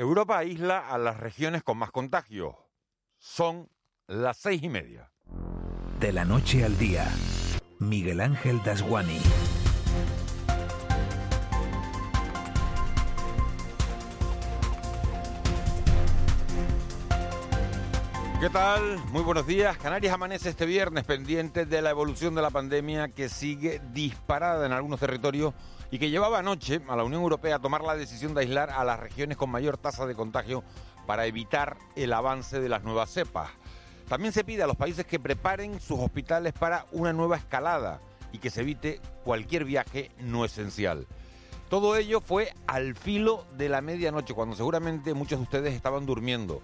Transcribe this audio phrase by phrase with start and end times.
[0.00, 2.54] Europa aísla a las regiones con más contagios.
[3.18, 3.68] Son
[4.06, 5.12] las seis y media.
[5.98, 7.06] De la noche al día,
[7.80, 9.20] Miguel Ángel Dasguani.
[18.40, 18.96] ¿Qué tal?
[19.10, 19.76] Muy buenos días.
[19.76, 24.72] Canarias amanece este viernes pendiente de la evolución de la pandemia que sigue disparada en
[24.72, 25.52] algunos territorios
[25.90, 28.84] y que llevaba anoche a la Unión Europea a tomar la decisión de aislar a
[28.84, 30.62] las regiones con mayor tasa de contagio
[31.06, 33.50] para evitar el avance de las nuevas cepas.
[34.08, 38.00] También se pide a los países que preparen sus hospitales para una nueva escalada
[38.32, 41.06] y que se evite cualquier viaje no esencial.
[41.68, 46.62] Todo ello fue al filo de la medianoche, cuando seguramente muchos de ustedes estaban durmiendo.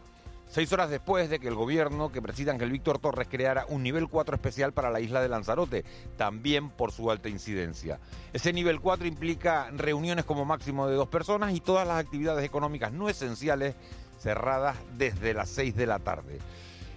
[0.48, 4.08] Seis horas después de que el gobierno que presida Ángel Víctor Torres creara un nivel
[4.08, 5.84] 4 especial para la isla de Lanzarote,
[6.16, 7.98] también por su alta incidencia.
[8.32, 12.92] Ese nivel 4 implica reuniones como máximo de dos personas y todas las actividades económicas
[12.92, 13.74] no esenciales
[14.18, 16.38] cerradas desde las 6 de la tarde.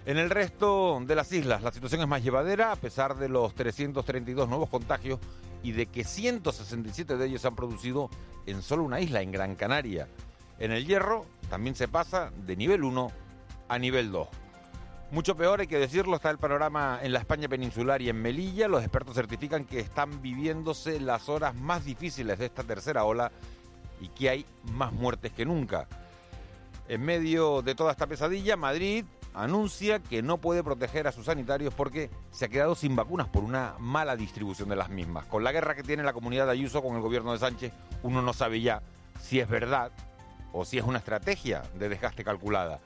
[0.06, 3.54] En el resto de las islas la situación es más llevadera a pesar de los
[3.56, 5.20] 332 nuevos contagios
[5.64, 8.10] y de que 167 de ellos se han producido
[8.46, 10.08] en solo una isla, en Gran Canaria.
[10.60, 13.12] En el Hierro también se pasa de nivel 1
[13.70, 14.28] a nivel 2.
[15.12, 18.68] Mucho peor, hay que decirlo, está el panorama en la España peninsular y en Melilla.
[18.68, 23.32] Los expertos certifican que están viviéndose las horas más difíciles de esta tercera ola
[24.02, 25.88] y que hay más muertes que nunca.
[26.88, 31.74] En medio de toda esta pesadilla, Madrid anuncia que no puede proteger a sus sanitarios
[31.74, 35.26] porque se ha quedado sin vacunas por una mala distribución de las mismas.
[35.26, 37.74] Con la guerra que tiene la comunidad de Ayuso con el gobierno de Sánchez,
[38.04, 38.82] uno no sabe ya
[39.22, 39.92] si es verdad
[40.52, 42.80] o si es una estrategia de desgaste calculada.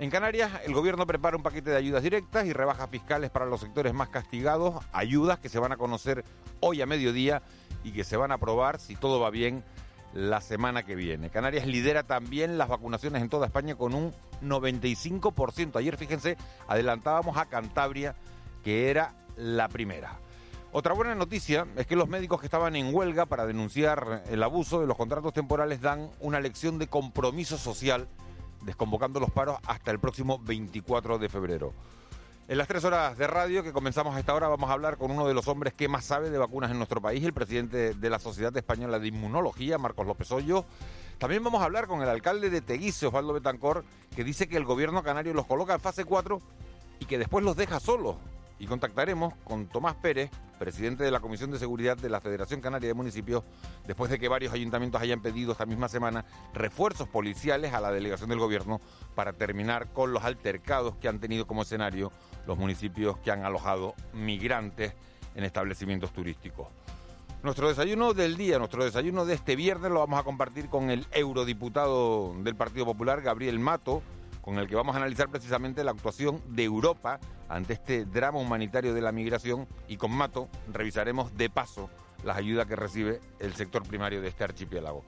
[0.00, 3.60] En Canarias, el gobierno prepara un paquete de ayudas directas y rebajas fiscales para los
[3.60, 6.24] sectores más castigados, ayudas que se van a conocer
[6.58, 7.42] hoy a mediodía
[7.84, 9.62] y que se van a aprobar, si todo va bien,
[10.12, 11.30] la semana que viene.
[11.30, 14.12] Canarias lidera también las vacunaciones en toda España con un
[14.42, 15.76] 95%.
[15.76, 18.16] Ayer, fíjense, adelantábamos a Cantabria,
[18.64, 20.18] que era la primera.
[20.72, 24.80] Otra buena noticia es que los médicos que estaban en huelga para denunciar el abuso
[24.80, 28.08] de los contratos temporales dan una lección de compromiso social
[28.64, 31.72] desconvocando los paros hasta el próximo 24 de febrero.
[32.46, 35.10] En las tres horas de radio que comenzamos a esta hora vamos a hablar con
[35.10, 38.10] uno de los hombres que más sabe de vacunas en nuestro país, el presidente de
[38.10, 40.64] la Sociedad Española de Inmunología, Marcos López Hoyo.
[41.18, 44.64] También vamos a hablar con el alcalde de Teguise, Osvaldo Betancor, que dice que el
[44.64, 46.40] gobierno canario los coloca en fase 4
[47.00, 48.16] y que después los deja solos
[48.64, 52.88] y contactaremos con Tomás Pérez, presidente de la Comisión de Seguridad de la Federación Canaria
[52.88, 53.44] de Municipios,
[53.86, 58.30] después de que varios ayuntamientos hayan pedido esta misma semana refuerzos policiales a la delegación
[58.30, 58.80] del gobierno
[59.14, 62.10] para terminar con los altercados que han tenido como escenario
[62.46, 64.94] los municipios que han alojado migrantes
[65.34, 66.68] en establecimientos turísticos.
[67.42, 71.06] Nuestro desayuno del día, nuestro desayuno de este viernes lo vamos a compartir con el
[71.12, 74.00] eurodiputado del Partido Popular, Gabriel Mato,
[74.44, 77.18] con el que vamos a analizar precisamente la actuación de Europa
[77.48, 81.88] ante este drama humanitario de la migración y con Mato revisaremos de paso
[82.24, 85.02] las ayudas que recibe el sector primario de este archipiélago.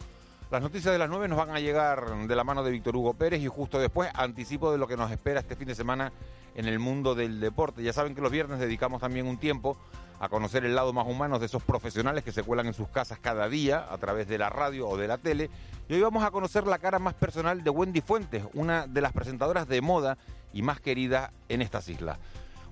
[0.49, 3.15] Las noticias de las nueve nos van a llegar de la mano de Víctor Hugo
[3.15, 6.13] Pérez y justo después anticipo de lo que nos espera este fin de semana
[6.55, 7.83] en el mundo del deporte.
[7.83, 9.77] Ya saben que los viernes dedicamos también un tiempo
[10.21, 13.19] a conocer el lado más humano de esos profesionales que se cuelan en sus casas
[13.19, 15.51] cada día a través de la radio o de la tele.
[15.89, 19.13] Y hoy vamos a conocer la cara más personal de Wendy Fuentes, una de las
[19.13, 20.17] presentadoras de moda
[20.53, 22.19] y más querida en estas islas.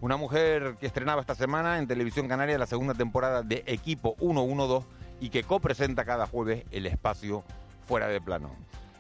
[0.01, 4.87] Una mujer que estrenaba esta semana en Televisión Canaria la segunda temporada de Equipo 112
[5.21, 7.43] y que copresenta cada jueves el espacio
[7.87, 8.51] fuera de plano.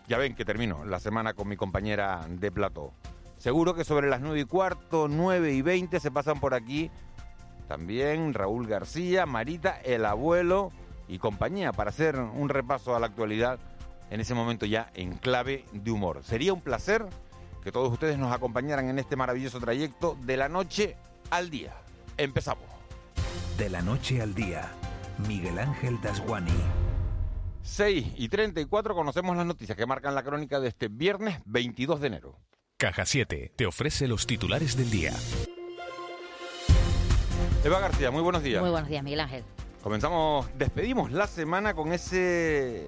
[0.06, 2.93] Ya ven que termino la semana con mi compañera de plato.
[3.38, 6.91] Seguro que sobre las 9 y cuarto, 9 y 20 se pasan por aquí
[7.69, 10.70] también Raúl García, Marita, el abuelo
[11.09, 13.59] y compañía para hacer un repaso a la actualidad
[14.11, 16.23] en ese momento ya en clave de humor.
[16.25, 17.06] Sería un placer
[17.62, 20.97] que todos ustedes nos acompañaran en este maravilloso trayecto de la noche
[21.31, 21.75] al día.
[22.17, 22.64] Empezamos.
[23.56, 24.70] De la noche al día,
[25.26, 26.53] Miguel Ángel Dasguani.
[27.64, 32.06] 6 y 34 conocemos las noticias que marcan la crónica de este viernes 22 de
[32.06, 32.38] enero.
[32.76, 35.12] Caja 7 te ofrece los titulares del día.
[37.64, 38.61] Eva García, muy buenos días.
[38.61, 39.44] Muy buenos días, Miguel Ángel.
[39.82, 42.87] Comenzamos, despedimos la semana con ese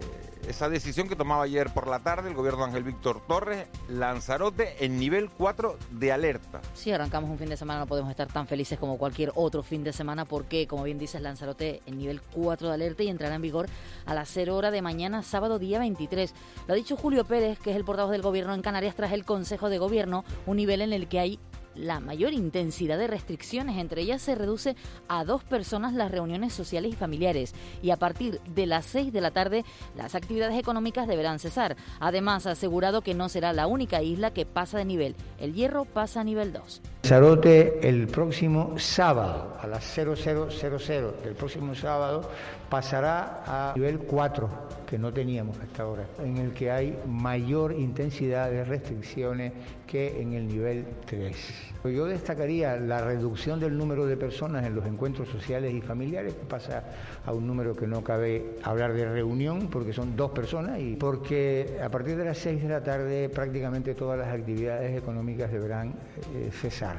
[0.49, 4.85] esa decisión que tomaba ayer por la tarde el gobierno de Ángel Víctor Torres, Lanzarote
[4.85, 6.61] en nivel 4 de alerta.
[6.75, 9.85] Si arrancamos un fin de semana no podemos estar tan felices como cualquier otro fin
[9.85, 13.43] de semana porque, como bien dices, Lanzarote en nivel 4 de alerta y entrará en
[13.43, 13.67] vigor
[14.07, 16.33] a las 0 hora de mañana, sábado día 23.
[16.67, 19.25] Lo ha dicho Julio Pérez, que es el portavoz del gobierno en Canarias tras el
[19.25, 21.41] Consejo de Gobierno, un nivel en el que hay
[21.76, 23.78] la mayor intensidad de restricciones.
[23.78, 24.76] Entre ellas se reduce
[25.08, 29.20] a dos personas las reuniones sociales y familiares y a partir de las seis de
[29.20, 29.64] la tarde
[29.96, 31.76] las actividades económicas deberán cesar.
[32.00, 35.17] Además, ha asegurado que no será la única isla que pasa de nivel.
[35.38, 36.82] El Hierro pasa a nivel 2.
[37.02, 42.31] Lanzarote el próximo sábado a las 0000 del próximo sábado
[42.69, 48.51] pasará a nivel 4 que no teníamos hasta ahora, en el que hay mayor intensidad
[48.51, 49.53] de restricciones
[49.87, 51.37] que en el nivel 3.
[51.85, 56.45] Yo destacaría la reducción del número de personas en los encuentros sociales y familiares, que
[56.45, 56.85] pasa
[57.25, 61.79] a un número que no cabe hablar de reunión, porque son dos personas, y porque
[61.83, 65.95] a partir de las 6 de la tarde prácticamente todas las actividades económicas deberán
[66.35, 66.97] eh, cesar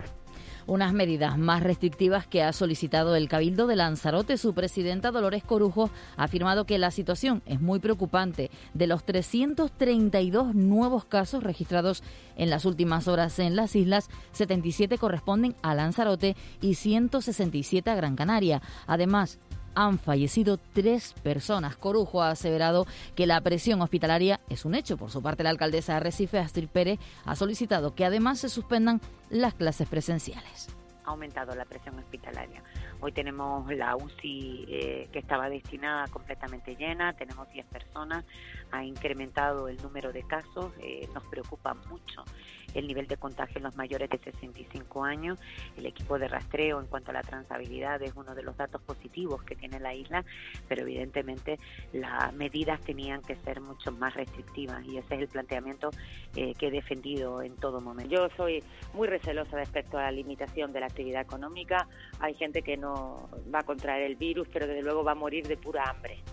[0.67, 4.37] unas medidas más restrictivas que ha solicitado el Cabildo de Lanzarote.
[4.37, 8.51] Su presidenta Dolores Corujo ha afirmado que la situación es muy preocupante.
[8.73, 12.03] De los 332 nuevos casos registrados
[12.35, 18.15] en las últimas horas en las islas, 77 corresponden a Lanzarote y 167 a Gran
[18.15, 18.61] Canaria.
[18.85, 19.39] Además,
[19.77, 21.77] han fallecido tres personas.
[21.77, 24.97] Corujo ha aseverado que la presión hospitalaria es un hecho.
[24.97, 29.01] Por su parte, la alcaldesa de Recife, Astrid Pérez, ha solicitado que además se suspendan
[29.29, 30.69] las clases presenciales
[31.07, 32.61] ha aumentado la presión hospitalaria.
[32.99, 38.25] Hoy tenemos la UCI eh, que estaba destinada completamente llena, tenemos 10 personas,
[38.71, 42.23] ha incrementado el número de casos, eh, nos preocupa mucho
[42.73, 45.39] el nivel de contagio en los mayores de 65 años.
[45.77, 49.43] El equipo de rastreo en cuanto a la transabilidad es uno de los datos positivos
[49.43, 50.25] que tiene la isla,
[50.67, 51.59] pero evidentemente
[51.93, 55.91] las medidas tenían que ser mucho más restrictivas y ese es el planteamiento
[56.35, 58.13] eh, que he defendido en todo momento.
[58.13, 58.63] Yo soy
[58.93, 61.87] muy recelosa respecto a la limitación de la actividad económica.
[62.19, 62.86] Hay gente que no
[63.53, 66.23] va a contraer el virus, pero desde luego va a morir de pura hambre.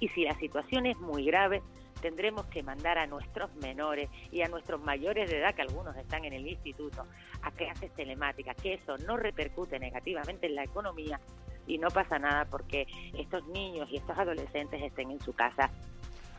[0.00, 1.62] Y si la situación es muy grave,
[2.00, 6.24] tendremos que mandar a nuestros menores y a nuestros mayores de edad, que algunos están
[6.24, 7.06] en el instituto,
[7.42, 11.20] a clases telemáticas, que eso no repercute negativamente en la economía
[11.66, 15.70] y no pasa nada porque estos niños y estos adolescentes estén en su casa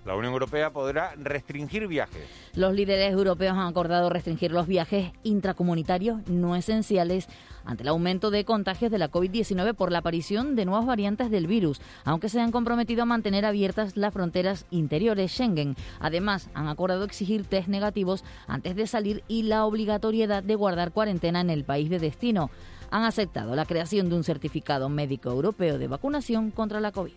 [0.05, 2.23] la Unión Europea podrá restringir viajes.
[2.55, 7.27] Los líderes europeos han acordado restringir los viajes intracomunitarios no esenciales
[7.65, 11.47] ante el aumento de contagios de la COVID-19 por la aparición de nuevas variantes del
[11.47, 15.75] virus, aunque se han comprometido a mantener abiertas las fronteras interiores Schengen.
[15.99, 21.41] Además, han acordado exigir test negativos antes de salir y la obligatoriedad de guardar cuarentena
[21.41, 22.49] en el país de destino.
[22.91, 27.13] Han aceptado la creación de un certificado médico europeo de vacunación contra la COVID.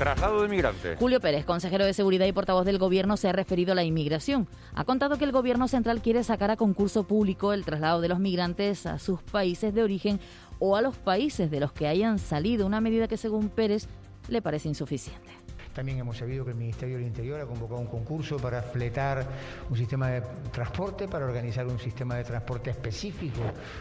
[0.00, 0.98] Traslado de migrantes.
[0.98, 4.48] Julio Pérez, consejero de Seguridad y portavoz del Gobierno, se ha referido a la inmigración.
[4.74, 8.18] Ha contado que el Gobierno central quiere sacar a concurso público el traslado de los
[8.18, 10.18] migrantes a sus países de origen
[10.58, 13.88] o a los países de los que hayan salido, una medida que según Pérez
[14.30, 15.30] le parece insuficiente.
[15.80, 19.26] También hemos sabido que el Ministerio del Interior ha convocado un concurso para fletar
[19.70, 20.20] un sistema de
[20.52, 23.40] transporte, para organizar un sistema de transporte específico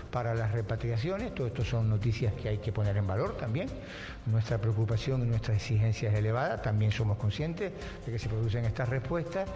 [0.10, 1.36] para las repatriaciones.
[1.36, 3.68] Todo esto son noticias que hay que poner en valor también.
[4.28, 6.62] Nuestra preocupación y nuestra exigencia es elevada.
[6.62, 7.74] También somos conscientes
[8.06, 9.50] de que se producen estas respuestas,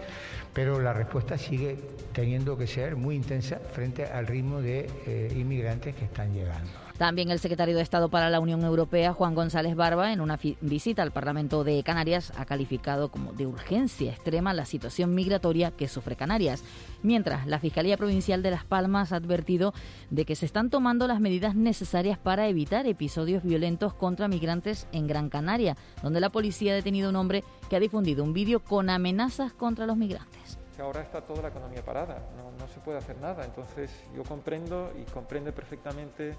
[0.54, 1.76] pero la respuesta sigue
[2.12, 6.70] teniendo que ser muy intensa frente al ritmo de eh, inmigrantes que están llegando.
[6.96, 11.02] También el secretario de Estado para la Unión Europea, Juan González Barba, en una visita
[11.02, 16.14] al Parlamento de Canarias, ha calificado como de urgencia extrema la situación migratoria que sufre
[16.14, 16.62] Canarias.
[17.02, 19.74] Mientras, la Fiscalía Provincial de Las Palmas ha advertido
[20.10, 25.08] de que se están tomando las medidas necesarias para evitar episodios violentos contra migrantes en
[25.08, 28.60] Gran Canaria, donde la policía ha detenido a un hombre que ha difundido un vídeo
[28.60, 30.43] con amenazas contra los migrantes
[30.82, 33.44] ahora está toda la economía parada, no, se puede hacer nada.
[33.44, 36.36] Entonces yo comprendo y comprende perfectamente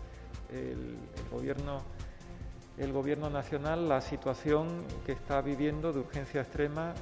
[0.51, 0.98] el,
[1.32, 1.82] gobierno,
[2.77, 6.94] el gobierno nacional la situación que está viviendo de urgencia extrema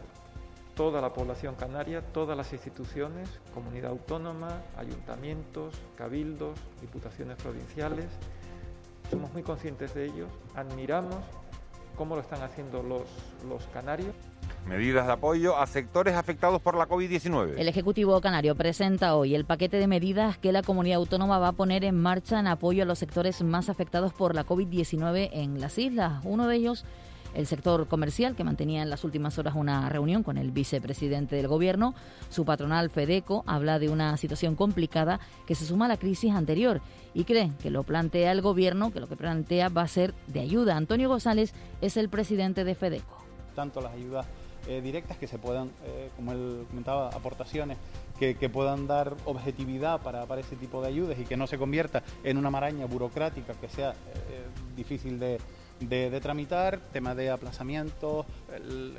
[0.76, 8.08] toda la población canaria, todas las instituciones, comunidad autónoma, ayuntamientos, cabildos, diputaciones provinciales.
[9.10, 11.24] Somos muy conscientes de ello, admiramos
[11.96, 13.04] cómo lo están haciendo los,
[13.48, 14.14] los canarios.
[14.68, 17.56] Medidas de apoyo a sectores afectados por la COVID-19.
[17.58, 21.54] El Ejecutivo Canario presenta hoy el paquete de medidas que la comunidad autónoma va a
[21.54, 25.78] poner en marcha en apoyo a los sectores más afectados por la COVID-19 en las
[25.78, 26.22] islas.
[26.24, 26.86] Uno de ellos
[27.34, 31.48] el sector comercial, que mantenía en las últimas horas una reunión con el vicepresidente del
[31.48, 31.94] gobierno.
[32.30, 36.82] Su patronal Fedeco habla de una situación complicada que se suma a la crisis anterior
[37.14, 40.42] y cree que lo plantea el gobierno, que lo que plantea va a ser de
[40.42, 40.78] ayuda.
[40.78, 43.24] Antonio González es el presidente de Fedeco
[43.54, 44.26] tanto las ayudas
[44.68, 47.78] eh, directas que se puedan, eh, como él comentaba, aportaciones
[48.20, 52.38] que, puedan dar objetividad para, ese tipo de ayudas y que no se convierta en
[52.38, 53.94] una maraña burocrática que sea
[54.78, 55.40] difícil de,
[56.22, 58.26] tramitar, tema de aplazamientos,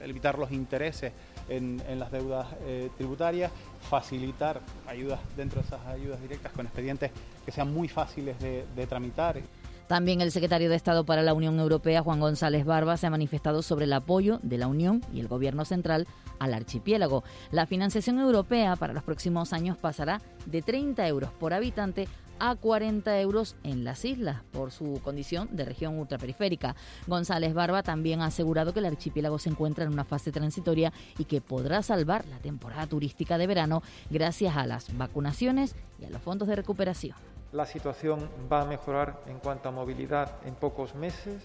[0.03, 1.13] evitar los intereses
[1.49, 2.49] en, las deudas
[2.97, 3.51] tributarias,
[3.89, 7.11] facilitar ayudas dentro de esas ayudas directas con expedientes
[7.45, 9.41] que sean muy fáciles de tramitar.
[9.87, 13.61] También el secretario de Estado para la Unión Europea, Juan González Barba, se ha manifestado
[13.61, 16.07] sobre el apoyo de la Unión y el Gobierno central
[16.39, 17.23] al archipiélago.
[17.51, 23.21] La financiación europea para los próximos años pasará de 30 euros por habitante a 40
[23.21, 26.77] euros en las islas por su condición de región ultraperiférica.
[27.07, 31.25] González Barba también ha asegurado que el archipiélago se encuentra en una fase transitoria y
[31.25, 36.23] que podrá salvar la temporada turística de verano gracias a las vacunaciones y a los
[36.23, 37.17] fondos de recuperación
[37.55, 41.41] la situación va a mejorar en cuanto a movilidad en pocos meses,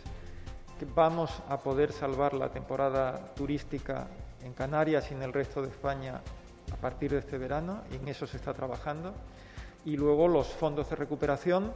[0.95, 4.07] vamos a poder salvar la temporada turística
[4.43, 6.21] en Canarias y en el resto de España
[6.71, 9.13] a partir de este verano, y en eso se está trabajando.
[9.89, 11.73] Y luego los fondos de recuperación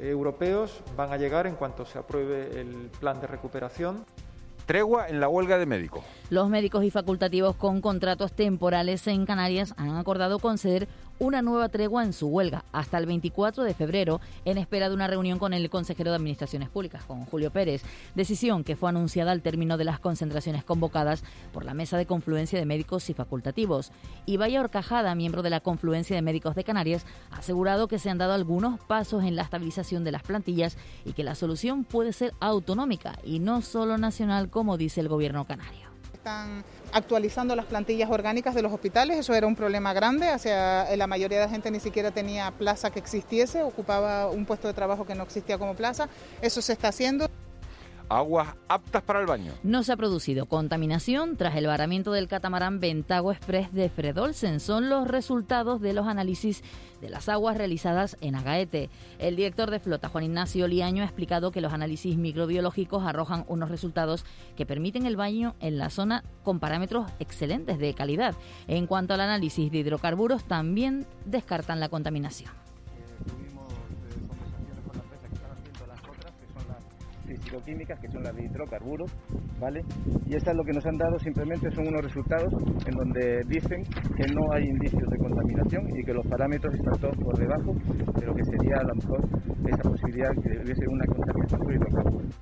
[0.00, 4.04] europeos van a llegar en cuanto se apruebe el plan de recuperación.
[4.66, 6.02] Tregua en la huelga de médicos.
[6.28, 10.88] Los médicos y facultativos con contratos temporales en Canarias han acordado conceder
[11.18, 15.06] una nueva tregua en su huelga hasta el 24 de febrero en espera de una
[15.06, 17.82] reunión con el consejero de Administraciones Públicas, con Julio Pérez,
[18.14, 22.58] decisión que fue anunciada al término de las concentraciones convocadas por la Mesa de Confluencia
[22.58, 23.92] de Médicos y Facultativos.
[24.26, 28.10] Y Vaya Orcajada, miembro de la Confluencia de Médicos de Canarias, ha asegurado que se
[28.10, 32.12] han dado algunos pasos en la estabilización de las plantillas y que la solución puede
[32.12, 35.85] ser autonómica y no solo nacional, como dice el gobierno canario
[36.26, 41.06] están actualizando las plantillas orgánicas de los hospitales, eso era un problema grande, hacia la
[41.06, 45.06] mayoría de la gente ni siquiera tenía plaza que existiese, ocupaba un puesto de trabajo
[45.06, 46.08] que no existía como plaza,
[46.42, 47.28] eso se está haciendo
[48.08, 49.52] aguas aptas para el baño.
[49.62, 54.60] No se ha producido contaminación tras el varamiento del catamarán Ventago Express de Fredolsen.
[54.60, 56.62] Son los resultados de los análisis
[57.00, 58.90] de las aguas realizadas en Agaete.
[59.18, 63.70] El director de flota, Juan Ignacio Liaño, ha explicado que los análisis microbiológicos arrojan unos
[63.70, 64.24] resultados
[64.56, 68.34] que permiten el baño en la zona con parámetros excelentes de calidad.
[68.66, 72.50] En cuanto al análisis de hidrocarburos, también descartan la contaminación.
[77.64, 79.10] Químicas que son las de hidrocarburos,
[79.58, 79.82] ¿vale?
[80.26, 82.52] Y estas lo que nos han dado simplemente son unos resultados
[82.86, 83.84] en donde dicen
[84.16, 87.74] que no hay indicios de contaminación y que los parámetros están todos por debajo
[88.18, 89.28] de lo que sería a lo mejor
[89.66, 92.34] esa posibilidad que hubiese una contaminación por hidrocarburos.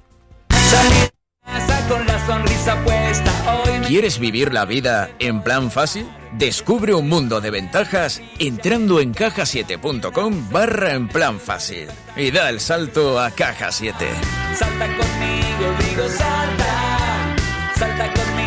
[1.86, 3.86] Con la sonrisa puesta hoy.
[3.86, 6.06] ¿Quieres vivir la vida en plan fácil?
[6.38, 12.60] Descubre un mundo de ventajas entrando en cajasiete.com barra en plan fácil y da el
[12.60, 14.06] salto a Caja 7.
[14.54, 17.36] Salta conmigo, digo salta,
[17.76, 18.44] salta conmigo.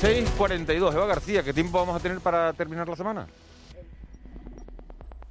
[0.00, 3.26] 6.42, Eva García, ¿qué tiempo vamos a tener para terminar la semana?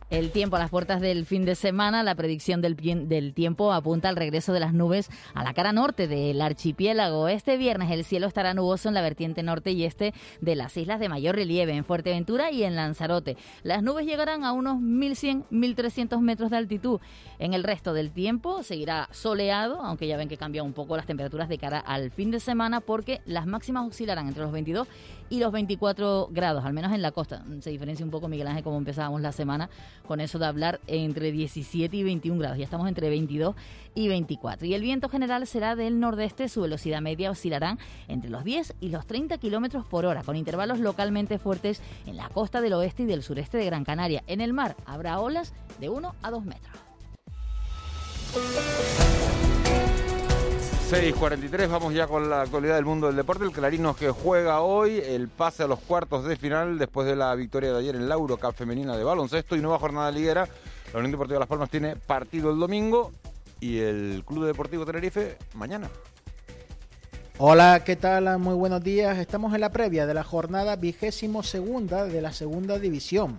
[0.09, 4.15] El tiempo a las puertas del fin de semana, la predicción del, tiempo apunta al
[4.15, 7.27] regreso de las nubes a la cara norte del archipiélago.
[7.27, 10.99] Este viernes el cielo estará nuboso en la vertiente norte y este de las islas
[10.99, 13.37] de mayor relieve, en Fuerteventura y en Lanzarote.
[13.61, 16.99] Las nubes llegarán a unos 1.100, 1.300 metros de altitud.
[17.37, 21.05] En el resto del tiempo seguirá soleado, aunque ya ven que cambian un poco las
[21.05, 24.87] temperaturas de cara al fin de semana porque las máximas oscilarán entre los 22
[25.29, 27.43] y los 24 grados, al menos en la costa.
[27.59, 29.69] Se diferencia un poco, Miguel Ángel, como empezábamos la semana
[30.07, 32.57] con eso de hablar entre 17 y 21 grados.
[32.57, 33.55] Ya estamos entre 22
[33.95, 34.65] y 24.
[34.65, 37.77] Y el viento general será del nordeste, su velocidad media oscilará
[38.07, 42.29] entre los 10 y los 30 kilómetros por hora, con intervalos localmente fuertes en la
[42.29, 44.23] costa del oeste y del sureste de Gran Canaria.
[44.27, 46.75] En el mar habrá olas de 1 a 2 metros.
[50.89, 53.43] 6.43, vamos ya con la actualidad del mundo del deporte.
[53.43, 57.35] El Clarino que juega hoy el pase a los cuartos de final después de la
[57.35, 60.49] victoria de ayer en la Eurocup femenina de baloncesto y nueva jornada liguera.
[60.91, 63.11] La Unión Deportiva Las Palmas tiene partido el domingo
[63.59, 65.91] y el Club Deportivo Tenerife mañana.
[67.37, 68.39] Hola, ¿qué tal?
[68.39, 69.19] Muy buenos días.
[69.19, 73.37] Estamos en la previa de la jornada vigésimo segunda de la segunda división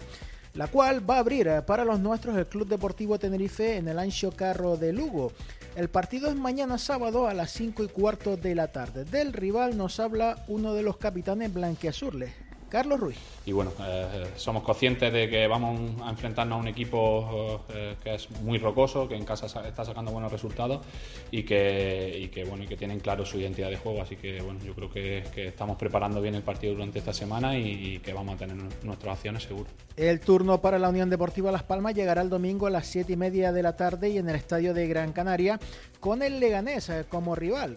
[0.60, 4.30] la cual va a abrir para los nuestros el Club Deportivo Tenerife en el Ancho
[4.30, 5.32] Carro de Lugo.
[5.74, 9.06] El partido es mañana sábado a las 5 y cuarto de la tarde.
[9.06, 12.34] Del rival nos habla uno de los capitanes blanquiazules.
[12.70, 13.18] Carlos Ruiz.
[13.44, 18.14] Y bueno, eh, somos conscientes de que vamos a enfrentarnos a un equipo eh, que
[18.14, 20.86] es muy rocoso, que en casa está sacando buenos resultados
[21.30, 24.00] y que, y que, bueno, y que tienen claro su identidad de juego.
[24.00, 27.58] Así que bueno, yo creo que, que estamos preparando bien el partido durante esta semana
[27.58, 29.68] y, y, que vamos a tener nuestras acciones seguro.
[29.96, 33.16] El turno para la Unión Deportiva Las Palmas llegará el domingo a las 7 y
[33.16, 35.58] media de la tarde y en el estadio de Gran Canaria
[35.98, 37.76] con el Leganés eh, como rival.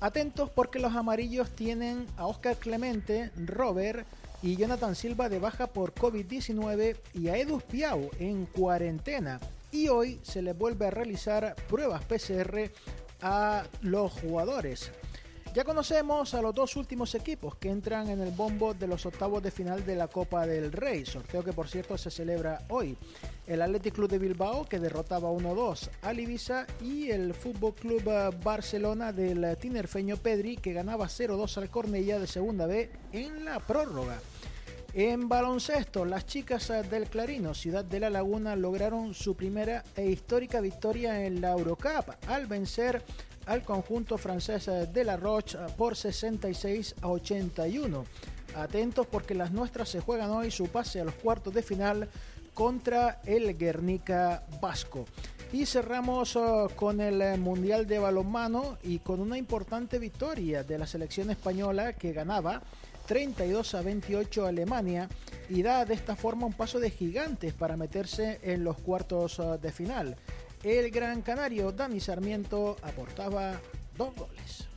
[0.00, 4.04] Atentos porque los amarillos tienen a Oscar Clemente, Robert,
[4.42, 9.40] y Jonathan Silva de baja por COVID-19 y a Edu Piau en cuarentena.
[9.70, 12.70] Y hoy se les vuelve a realizar pruebas PCR
[13.22, 14.92] a los jugadores.
[15.54, 19.42] Ya conocemos a los dos últimos equipos que entran en el bombo de los octavos
[19.42, 22.96] de final de la Copa del Rey, sorteo que por cierto se celebra hoy.
[23.46, 28.02] El Athletic Club de Bilbao que derrotaba 1-2 al Ibiza y el Fútbol Club
[28.42, 34.18] Barcelona del tinerfeño Pedri que ganaba 0-2 al Cornella de Segunda B en la prórroga.
[34.94, 40.60] En baloncesto, las chicas del Clarino, Ciudad de la Laguna, lograron su primera e histórica
[40.60, 43.02] victoria en la Eurocup al vencer
[43.46, 48.04] al conjunto francés de la Roche por 66 a 81.
[48.54, 52.10] Atentos porque las nuestras se juegan hoy su pase a los cuartos de final
[52.52, 55.06] contra el Guernica Vasco.
[55.54, 60.86] Y cerramos uh, con el Mundial de Balonmano y con una importante victoria de la
[60.86, 62.62] selección española que ganaba
[63.06, 65.08] 32 a 28 a Alemania
[65.48, 69.72] y da de esta forma un paso de gigantes para meterse en los cuartos de
[69.72, 70.16] final.
[70.62, 73.60] El gran canario Dani Sarmiento aportaba
[73.96, 74.71] dos goles.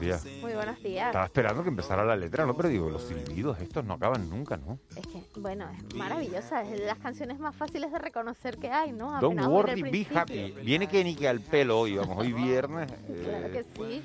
[0.00, 0.24] Días.
[0.40, 1.06] Muy buenos días.
[1.06, 2.56] Estaba esperando que empezara la letra, ¿no?
[2.56, 4.78] Pero digo, los silbidos estos no acaban nunca, ¿no?
[4.96, 6.62] Es que, bueno, es maravillosa.
[6.62, 9.20] Es de las canciones más fáciles de reconocer que hay, ¿no?
[9.20, 10.52] Don't worry, be happy.
[10.62, 12.90] Viene que ni que al pelo hoy, vamos, hoy viernes.
[12.90, 14.02] Claro que sí.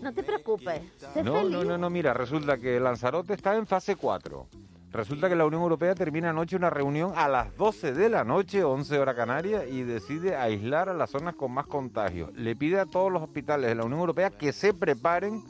[0.00, 0.82] No te preocupes.
[1.14, 1.52] Sé no, feliz.
[1.52, 4.46] no, no, no, mira, resulta que Lanzarote está en fase 4.
[4.94, 8.62] Resulta que la Unión Europea termina anoche una reunión a las 12 de la noche,
[8.62, 12.32] 11 hora canaria, y decide aislar a las zonas con más contagios.
[12.34, 15.42] Le pide a todos los hospitales de la Unión Europea que se preparen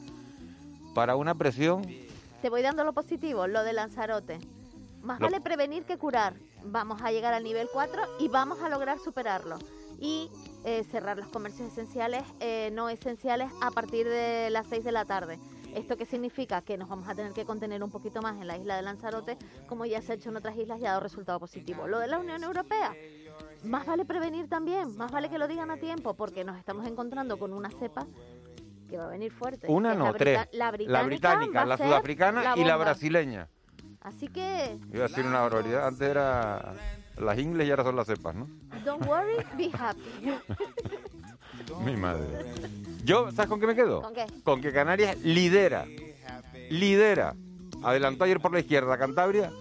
[0.95, 1.85] para una presión.
[2.41, 4.39] Te voy dando lo positivo, lo de Lanzarote.
[5.03, 6.33] Más vale prevenir que curar.
[6.63, 9.59] Vamos a llegar al nivel 4 y vamos a lograr superarlo.
[9.99, 10.31] Y
[10.63, 15.05] eh, cerrar los comercios esenciales, eh, no esenciales, a partir de las 6 de la
[15.05, 15.37] tarde.
[15.75, 16.61] ¿Esto qué significa?
[16.61, 19.37] Que nos vamos a tener que contener un poquito más en la isla de Lanzarote,
[19.67, 21.85] como ya se ha hecho en otras islas y ha dado resultado positivo.
[21.87, 22.95] Lo de la Unión Europea,
[23.63, 27.37] más vale prevenir también, más vale que lo digan a tiempo, porque nos estamos encontrando
[27.37, 28.07] con una cepa
[28.89, 29.67] que va a venir fuerte.
[29.69, 30.47] Una no, la tres.
[30.53, 33.49] La británica, la, británica, la sudafricana y la brasileña.
[33.99, 35.87] Así que, Iba a decir una barbaridad.
[35.87, 36.73] Antes era
[37.17, 38.47] las ingles y ahora son las cepas, ¿no?
[38.85, 40.01] don't worry, be happy.
[41.83, 42.25] Mi madre.
[43.03, 44.01] Yo, ¿sabes con qué me quedo?
[44.01, 44.25] ¿Con qué?
[44.43, 45.85] Con que Canarias lidera.
[46.69, 47.35] Lidera.
[47.83, 49.51] Adelantó ayer por la izquierda Cantabria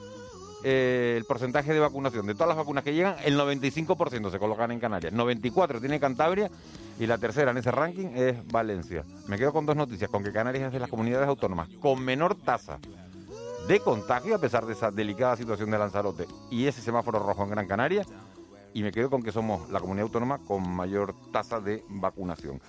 [0.67, 2.27] eh, el porcentaje de vacunación.
[2.27, 5.13] De todas las vacunas que llegan, el 95% se colocan en Canarias.
[5.13, 6.51] 94 tiene Cantabria
[6.99, 9.05] y la tercera en ese ranking es Valencia.
[9.29, 10.11] Me quedo con dos noticias.
[10.11, 12.79] Con que Canarias es de las comunidades autónomas con menor tasa
[13.69, 17.51] de contagio a pesar de esa delicada situación de Lanzarote y ese semáforo rojo en
[17.51, 18.07] Gran Canaria.
[18.75, 22.61] Y me quedo con que somos la comunidad autónoma con mayor tasa de vacunación.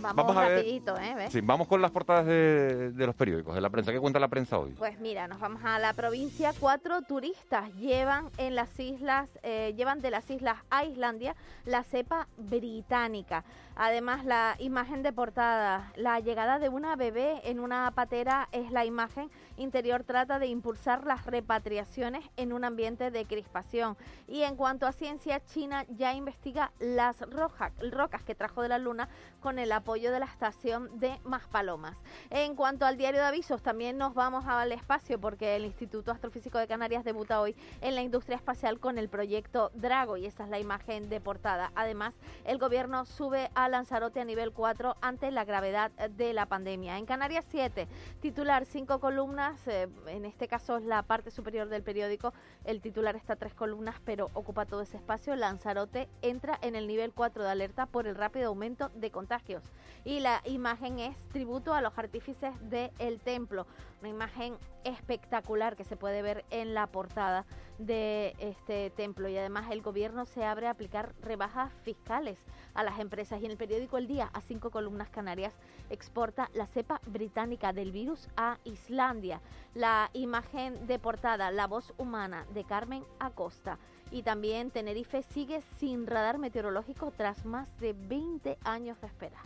[0.00, 1.14] Vamos, Vamos a ver- rapidito, ¿eh?
[1.14, 1.32] ¿Ves?
[1.32, 3.92] Sí, vamos con las portadas de, de los periódicos, de la prensa.
[3.92, 4.72] ¿Qué cuenta la prensa hoy?
[4.72, 6.52] Pues mira, nos vamos a la provincia.
[6.58, 12.26] Cuatro turistas llevan en las islas, eh, llevan de las islas a Islandia la cepa
[12.36, 13.44] británica.
[13.74, 18.84] Además, la imagen de portada, la llegada de una bebé en una patera es la
[18.84, 20.04] imagen interior.
[20.04, 23.96] Trata de impulsar las repatriaciones en un ambiente de crispación.
[24.28, 28.78] Y en cuanto a ciencia, China ya investiga las roja- rocas que trajo de la
[28.78, 29.08] Luna
[29.40, 31.96] con el apoyo de la estación de Maspalomas.
[32.30, 36.58] En cuanto al diario de avisos, también nos vamos al espacio porque el Instituto Astrofísico
[36.58, 40.50] de Canarias debuta hoy en la industria espacial con el proyecto Drago y esa es
[40.50, 41.72] la imagen de portada.
[41.74, 46.98] Además, el gobierno sube a Lanzarote a nivel 4 ante la gravedad de la pandemia.
[46.98, 47.88] En Canarias 7,
[48.20, 52.32] titular cinco columnas, eh, en este caso es la parte superior del periódico,
[52.64, 55.36] el titular está tres columnas pero ocupa todo ese espacio.
[55.36, 59.62] Lanzarote entra en el nivel 4 de alerta por el rápido aumento de contagios.
[60.04, 63.66] y la imagen es tributo a los artífices del templo.
[64.00, 67.44] Una imagen espectacular que se puede ver en la portada
[67.86, 72.38] de este templo y además el gobierno se abre a aplicar rebajas fiscales
[72.74, 75.54] a las empresas y en el periódico El Día a cinco columnas canarias
[75.90, 79.40] exporta la cepa británica del virus a Islandia.
[79.74, 83.78] La imagen de portada, la voz humana de Carmen Acosta.
[84.10, 89.38] Y también Tenerife sigue sin radar meteorológico tras más de 20 años de espera.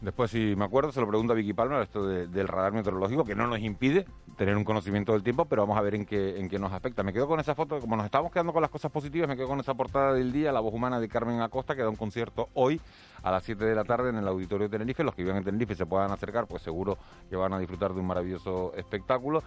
[0.00, 3.34] Después, si me acuerdo, se lo pregunta a Vicky Palmer, esto del radar meteorológico, que
[3.34, 4.06] no nos impide
[4.36, 7.02] tener un conocimiento del tiempo, pero vamos a ver en qué, en qué nos afecta.
[7.02, 9.48] Me quedo con esa foto, como nos estamos quedando con las cosas positivas, me quedo
[9.48, 12.48] con esa portada del día, la voz humana de Carmen Acosta, que da un concierto
[12.54, 12.80] hoy
[13.24, 15.02] a las 7 de la tarde en el Auditorio de Tenerife.
[15.02, 16.96] Los que vivan en Tenerife se puedan acercar, pues seguro
[17.28, 19.42] que van a disfrutar de un maravilloso espectáculo.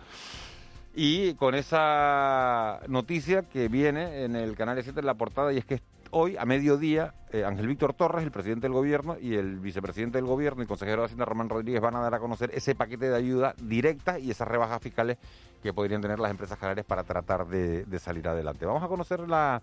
[0.93, 5.65] Y con esa noticia que viene en el Canal 7 en la portada, y es
[5.65, 5.79] que
[6.11, 10.25] hoy, a mediodía, eh, Ángel Víctor Torres, el presidente del gobierno, y el vicepresidente del
[10.25, 13.15] gobierno y consejero de Hacienda Román Rodríguez van a dar a conocer ese paquete de
[13.15, 15.17] ayuda directa y esas rebajas fiscales
[15.61, 18.65] que podrían tener las empresas canarias para tratar de, salir adelante.
[18.65, 19.61] Vamos a conocer las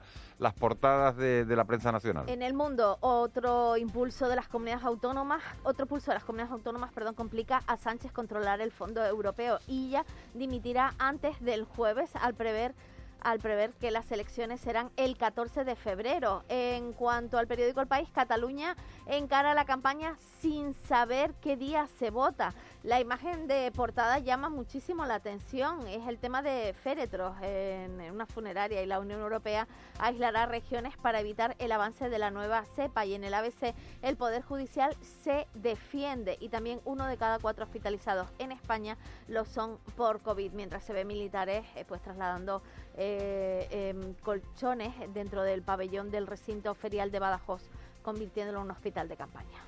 [0.58, 2.28] portadas de, de, la prensa nacional.
[2.28, 6.92] En el mundo, otro impulso de las comunidades autónomas, otro pulso de las comunidades autónomas,
[6.92, 12.34] perdón, complica a Sánchez controlar el Fondo Europeo y ya dimitirá antes del jueves al
[12.34, 12.74] prever
[13.20, 16.44] al prever que las elecciones serán el 14 de febrero.
[16.48, 18.76] En cuanto al periódico El País, Cataluña
[19.06, 22.54] encara la campaña sin saber qué día se vota.
[22.84, 25.86] La imagen de portada llama muchísimo la atención.
[25.88, 29.66] Es el tema de féretros en una funeraria y la Unión Europea
[29.98, 33.04] aislará regiones para evitar el avance de la nueva cepa.
[33.04, 37.64] Y en el ABC el Poder Judicial se defiende y también uno de cada cuatro
[37.64, 42.62] hospitalizados en España lo son por COVID, mientras se ve militares eh, pues trasladando
[42.98, 47.62] eh, em, colchones dentro del pabellón del recinto ferial de Badajoz,
[48.02, 49.58] convirtiéndolo en un hospital de campaña.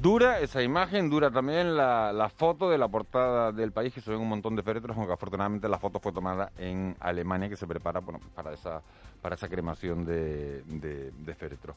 [0.00, 4.20] Dura esa imagen, dura también la, foto de la portada del país, que se ven
[4.20, 7.98] un montón de féretros, aunque afortunadamente la foto fue tomada en Alemania, que se prepara
[7.98, 8.80] bueno, para, esa,
[9.20, 11.74] para esa cremación de, de, de féretros.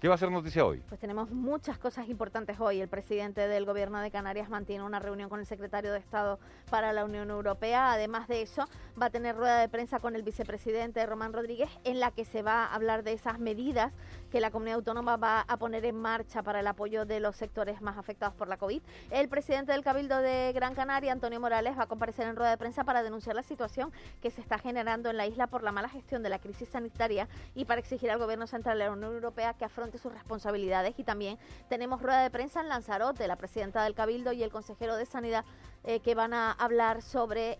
[0.00, 0.80] ¿Qué va a ser noticia hoy?
[0.88, 2.80] Pues tenemos muchas cosas importantes hoy.
[2.80, 6.38] El presidente del Gobierno de Canarias mantiene una reunión con el secretario de Estado
[6.70, 7.90] para la Unión Europea.
[7.90, 8.68] Además de eso,
[9.00, 12.42] va a tener rueda de prensa con el vicepresidente Román Rodríguez en la que se
[12.42, 13.92] va a hablar de esas medidas
[14.30, 17.80] que la comunidad autónoma va a poner en marcha para el apoyo de los sectores
[17.80, 18.82] más afectados por la COVID.
[19.10, 22.58] El presidente del Cabildo de Gran Canaria, Antonio Morales, va a comparecer en rueda de
[22.58, 25.88] prensa para denunciar la situación que se está generando en la isla por la mala
[25.88, 29.54] gestión de la crisis sanitaria y para exigir al Gobierno Central de la Unión Europea
[29.54, 30.98] que afronte sus responsabilidades.
[30.98, 34.96] Y también tenemos rueda de prensa en Lanzarote, la presidenta del Cabildo y el consejero
[34.96, 35.44] de Sanidad
[35.88, 37.58] eh, que van a hablar sobre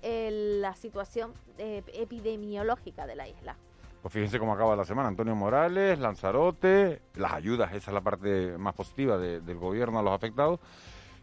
[0.60, 3.56] la situación eh, epidemiológica de la isla.
[4.02, 5.08] Pues fíjense cómo acaba la semana.
[5.08, 10.12] Antonio Morales, Lanzarote, las ayudas, esa es la parte más positiva del gobierno a los
[10.12, 10.60] afectados.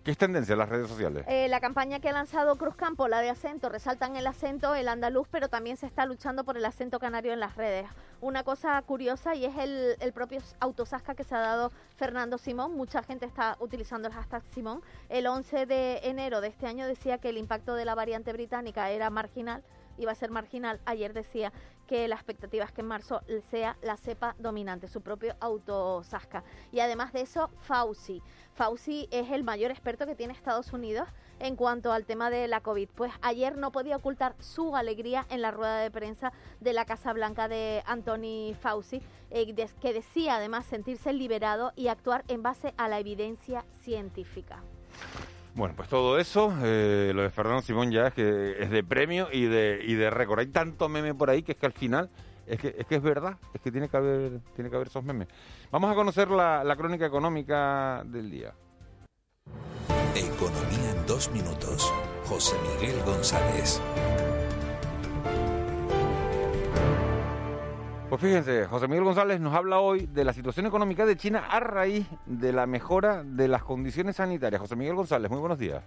[0.06, 1.26] ¿Qué es tendencia en las redes sociales?
[1.28, 4.88] Eh, la campaña que ha lanzado Cruz Campo, la de acento, resaltan el acento, el
[4.88, 7.90] andaluz, pero también se está luchando por el acento canario en las redes.
[8.22, 12.78] Una cosa curiosa y es el, el propio autosasca que se ha dado Fernando Simón.
[12.78, 14.84] Mucha gente está utilizando el hashtag Simón.
[15.10, 18.92] El 11 de enero de este año decía que el impacto de la variante británica
[18.92, 19.64] era marginal
[19.98, 20.80] iba a ser marginal.
[20.86, 21.52] Ayer decía
[21.88, 26.44] que la expectativa es que en marzo sea la cepa dominante, su propio autosasca.
[26.72, 28.22] Y además de eso, Fauci.
[28.54, 31.08] Fauci es el mayor experto que tiene Estados Unidos
[31.40, 32.90] en cuanto al tema de la COVID.
[32.96, 36.32] Pues ayer no podía ocultar su alegría en la rueda de prensa
[36.62, 42.24] de la Casa Blanca de Anthony Fauci, eh, que decía además sentirse liberado y actuar
[42.28, 44.64] en base a la evidencia científica.
[45.56, 49.30] Bueno, pues todo eso, eh, lo de Fernando Simón ya es que es de premio
[49.32, 50.40] y de, y de récord.
[50.40, 52.10] Hay tanto meme por ahí que es que al final
[52.46, 55.06] es que, es que es verdad, es que tiene que haber, tiene que haber esos
[55.06, 55.30] memes.
[55.72, 58.54] Vamos a conocer la, la crónica económica del día.
[60.14, 61.90] Economía en dos minutos.
[62.26, 63.82] José Miguel González.
[68.10, 71.60] Pues fíjense, José Miguel González nos habla hoy de la situación económica de China a
[71.60, 74.62] raíz de la mejora de las condiciones sanitarias.
[74.62, 75.84] José Miguel González, muy buenos días.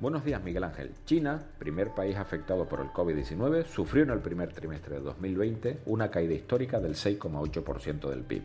[0.00, 0.92] Buenos días, Miguel Ángel.
[1.06, 6.08] China, primer país afectado por el COVID-19, sufrió en el primer trimestre de 2020 una
[6.08, 8.44] caída histórica del 6,8% del PIB.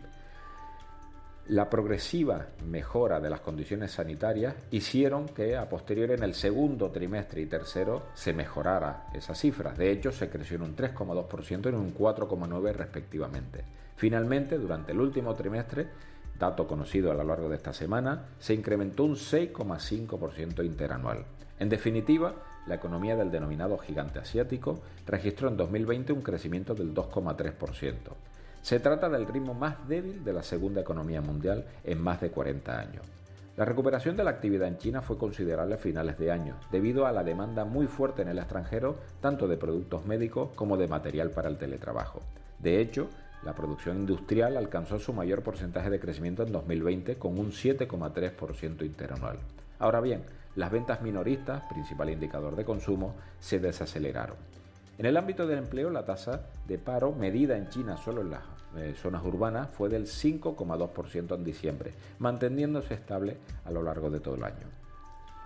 [1.48, 7.42] La progresiva mejora de las condiciones sanitarias hicieron que a posteriori en el segundo trimestre
[7.42, 9.76] y tercero se mejorara esas cifras.
[9.76, 13.62] De hecho, se creció en un 3,2% y en un 4,9% respectivamente.
[13.94, 15.88] Finalmente, durante el último trimestre,
[16.38, 21.26] dato conocido a lo largo de esta semana, se incrementó un 6,5% interanual.
[21.58, 27.98] En definitiva, la economía del denominado gigante asiático registró en 2020 un crecimiento del 2,3%.
[28.64, 32.80] Se trata del ritmo más débil de la segunda economía mundial en más de 40
[32.80, 33.02] años.
[33.58, 37.12] La recuperación de la actividad en China fue considerable a finales de año, debido a
[37.12, 41.50] la demanda muy fuerte en el extranjero, tanto de productos médicos como de material para
[41.50, 42.22] el teletrabajo.
[42.58, 43.10] De hecho,
[43.42, 49.40] la producción industrial alcanzó su mayor porcentaje de crecimiento en 2020 con un 7,3% interanual.
[49.78, 50.22] Ahora bien,
[50.56, 54.36] las ventas minoristas, principal indicador de consumo, se desaceleraron.
[54.96, 58.42] En el ámbito del empleo, la tasa de paro medida en China solo en las
[58.76, 64.36] eh, zonas urbanas fue del 5,2% en diciembre, manteniéndose estable a lo largo de todo
[64.36, 64.66] el año.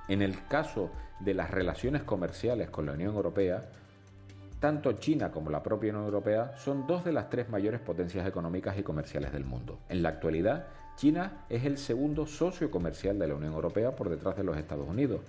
[0.09, 3.63] En el caso de las relaciones comerciales con la Unión Europea,
[4.61, 8.77] tanto China como la propia Unión Europea son dos de las tres mayores potencias económicas
[8.79, 9.79] y comerciales del mundo.
[9.89, 14.37] En la actualidad, China es el segundo socio comercial de la Unión Europea por detrás
[14.37, 15.21] de los Estados Unidos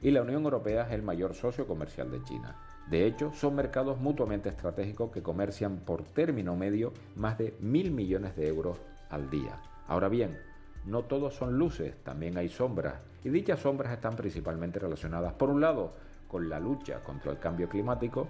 [0.00, 2.56] y la Unión Europea es el mayor socio comercial de China.
[2.90, 8.34] De hecho, son mercados mutuamente estratégicos que comercian por término medio más de mil millones
[8.34, 8.78] de euros
[9.10, 9.60] al día.
[9.86, 10.38] Ahora bien,
[10.86, 15.60] no todos son luces, también hay sombras, y dichas sombras están principalmente relacionadas, por un
[15.60, 15.92] lado,
[16.28, 18.26] con la lucha contra el cambio climático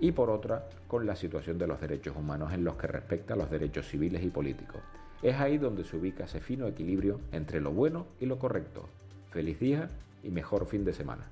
[0.00, 3.36] y por otra, con la situación de los derechos humanos en los que respecta a
[3.36, 4.80] los derechos civiles y políticos.
[5.22, 8.88] Es ahí donde se ubica ese fino equilibrio entre lo bueno y lo correcto.
[9.30, 9.88] Feliz día
[10.24, 11.30] y mejor fin de semana.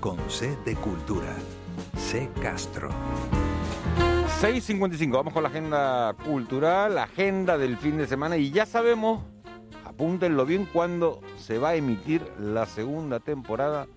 [0.00, 1.36] Con C de Cultura.
[1.94, 2.88] C Castro.
[4.40, 9.22] 6.55, vamos con la agenda cultural, la agenda del fin de semana y ya sabemos,
[9.84, 13.88] apúntenlo bien, cuándo se va a emitir la segunda temporada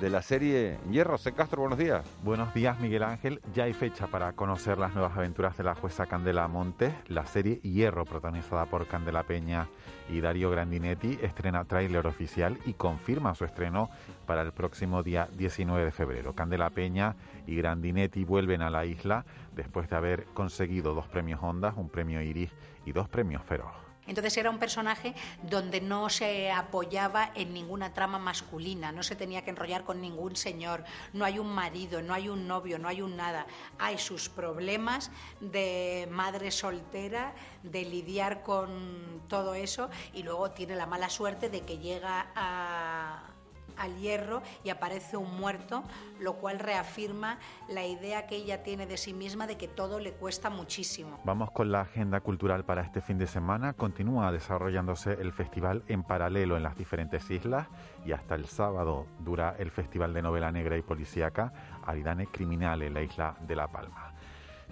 [0.00, 1.16] de la serie Hierro.
[1.18, 1.32] C.
[1.32, 2.04] Castro, buenos días.
[2.22, 3.40] Buenos días, Miguel Ángel.
[3.54, 6.92] Ya hay fecha para conocer las nuevas aventuras de la jueza Candela Montes.
[7.08, 9.68] La serie Hierro, protagonizada por Candela Peña
[10.10, 13.88] y Darío Grandinetti, estrena tráiler oficial y confirma su estreno
[14.26, 16.34] para el próximo día 19 de febrero.
[16.34, 21.74] Candela Peña y Grandinetti vuelven a la isla después de haber conseguido dos premios Ondas,
[21.76, 22.50] un premio Iris
[22.84, 23.85] y dos premios Feroz.
[24.06, 29.42] Entonces era un personaje donde no se apoyaba en ninguna trama masculina, no se tenía
[29.42, 33.02] que enrollar con ningún señor, no hay un marido, no hay un novio, no hay
[33.02, 33.46] un nada.
[33.78, 40.86] Hay sus problemas de madre soltera, de lidiar con todo eso y luego tiene la
[40.86, 43.35] mala suerte de que llega a
[43.78, 45.84] al hierro y aparece un muerto,
[46.20, 50.12] lo cual reafirma la idea que ella tiene de sí misma de que todo le
[50.12, 51.20] cuesta muchísimo.
[51.24, 53.72] Vamos con la agenda cultural para este fin de semana.
[53.72, 57.66] Continúa desarrollándose el festival en paralelo en las diferentes islas
[58.04, 61.52] y hasta el sábado dura el Festival de Novela Negra y Policíaca
[61.84, 64.12] Aridane Criminal en la isla de La Palma.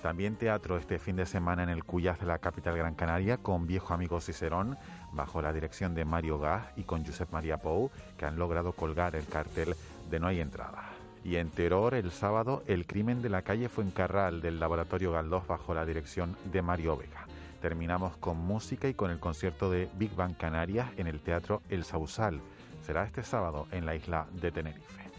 [0.02, 3.66] También teatro este fin de semana en el Cuyas de la capital Gran Canaria con
[3.66, 4.76] Viejo Amigo Cicerón
[5.14, 9.16] bajo la dirección de Mario Gas y con Josep María Pou, que han logrado colgar
[9.16, 9.74] el cartel
[10.10, 10.90] de No hay entrada.
[11.24, 15.72] Y en Terror, el sábado, el crimen de la calle Fuencarral del Laboratorio Galdós bajo
[15.72, 17.26] la dirección de Mario Vega.
[17.62, 21.84] Terminamos con música y con el concierto de Big Bang Canarias en el Teatro El
[21.84, 22.40] Sausal.
[22.82, 25.13] Será este sábado en la isla de Tenerife.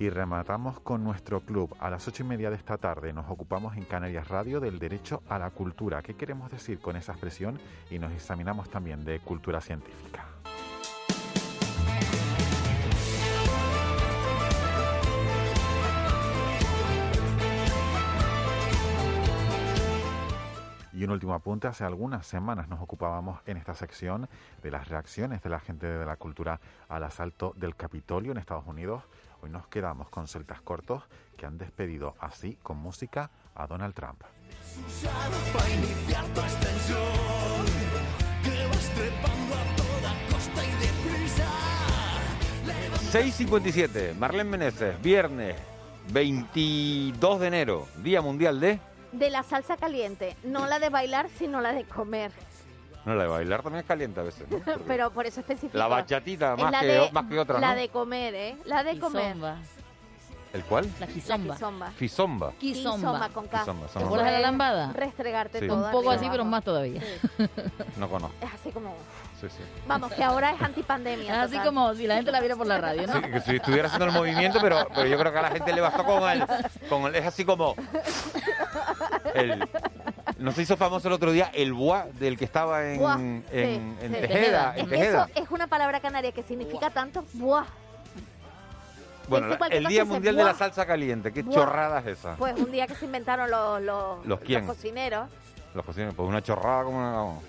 [0.00, 1.76] Y rematamos con nuestro club.
[1.78, 5.22] A las ocho y media de esta tarde nos ocupamos en Canarias Radio del derecho
[5.28, 6.00] a la cultura.
[6.00, 7.60] ¿Qué queremos decir con esa expresión?
[7.90, 10.24] Y nos examinamos también de cultura científica.
[21.00, 24.28] Y un último apunte, hace algunas semanas nos ocupábamos en esta sección
[24.62, 26.60] de las reacciones de la gente de la cultura
[26.90, 29.02] al asalto del Capitolio en Estados Unidos.
[29.42, 31.02] Hoy nos quedamos con celtas cortos
[31.36, 34.22] que han despedido así con música a Donald Trump.
[43.12, 45.56] 6.57, Marlene Meneses, viernes
[46.12, 48.78] 22 de enero, Día Mundial de...
[49.12, 52.30] De la salsa caliente, no la de bailar, sino la de comer.
[53.04, 54.60] No, la de bailar también es caliente a veces, ¿no?
[54.86, 55.76] Pero por eso específico.
[55.78, 57.60] La bachatita más, que, más que otra, ¿no?
[57.60, 58.56] La de comer, ¿eh?
[58.64, 59.36] La de comer.
[60.52, 60.90] ¿El cuál?
[60.98, 61.54] La quizomba.
[61.92, 62.52] Fisomba.
[62.58, 63.28] Quizomba.
[63.28, 63.64] con K.
[63.64, 64.92] ¿Te acuerdas de la lambada?
[64.92, 65.68] Restregarte Sí.
[65.68, 65.86] todo.
[65.86, 67.00] Un poco así, pero más todavía.
[67.96, 68.34] No conozco.
[68.40, 68.96] Es así como...
[69.40, 69.62] Sí, sí.
[69.86, 71.42] Vamos, que ahora es antipandemia.
[71.42, 71.66] Así total.
[71.66, 73.12] como si la gente la viera por la radio, ¿no?
[73.12, 75.72] Sí, que si estuviera haciendo el movimiento, pero, pero yo creo que a la gente
[75.72, 76.44] le bastó con el,
[76.88, 77.74] con el- Es así como...
[79.34, 79.68] El,
[80.40, 83.44] no se hizo famoso el otro día el buá del que estaba en, Buah, en,
[83.50, 84.20] sí, en sí.
[84.20, 84.74] Tejeda.
[84.76, 85.08] Es que.
[85.08, 87.64] Eso es una palabra canaria que significa tanto buah.
[89.28, 90.54] Bueno, la- el Día Mundial de la.
[90.54, 91.32] Salsa Caliente.
[91.32, 92.34] ¿Qué chorrada es esa?
[92.36, 94.66] Pues un día que se inventaron los, los, ¿Los quién?
[94.66, 95.28] cocineros.
[95.74, 97.40] Los cocineros, pues una chorrada como una...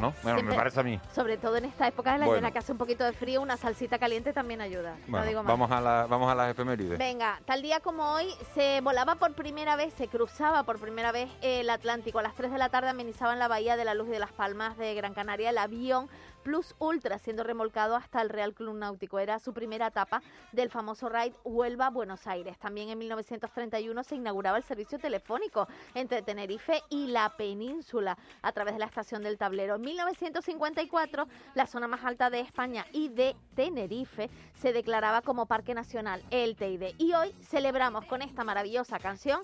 [0.00, 0.14] ¿no?
[0.22, 1.00] Bueno, me parece a mí.
[1.14, 2.38] Sobre todo en esta época de la Bueno.
[2.38, 4.96] en la que hace un poquito de frío, una salsita caliente también ayuda.
[5.06, 5.48] no digo más.
[5.48, 6.98] vamos a, la, vamos a las efemérides.
[6.98, 11.28] Venga, tal día como hoy se volaba por primera vez, se cruzaba por primera vez
[11.42, 12.18] el Atlántico.
[12.18, 14.32] A las 3 de la tarde amenizaba en la Bahía de la Luz de las
[14.32, 16.08] Palmas de Gran Canaria el avión
[16.48, 19.18] Plus Ultra, siendo remolcado hasta el Real Club Náutico.
[19.18, 22.58] Era su primera etapa del famoso ride Huelva-Buenos Aires.
[22.58, 28.72] También en 1931 se inauguraba el servicio telefónico entre Tenerife y la península a través
[28.72, 29.74] de la estación del tablero.
[29.74, 35.74] En 1954, la zona más alta de España y de Tenerife se declaraba como Parque
[35.74, 36.94] Nacional el Teide.
[36.96, 39.42] Y hoy celebramos con esta maravillosa canción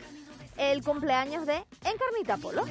[0.56, 2.64] el cumpleaños de Encarnita Polo.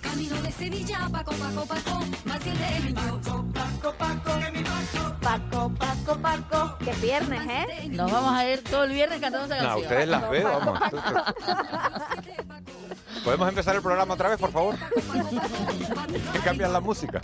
[0.00, 2.52] Camino de Sevilla, Paco, Paco, Paco, más de
[2.94, 5.16] Paco, Paco, Paco, que mi Paco.
[5.20, 6.78] Paco, Paco, Paco.
[6.78, 7.88] Que viernes, ¿eh?
[7.90, 9.64] Nos vamos a ir todo el viernes cantando esa.
[9.64, 10.78] No, ustedes las veo, vamos.
[13.24, 14.74] ¿Podemos empezar el programa otra vez, por favor?
[16.32, 17.20] que cambian la música.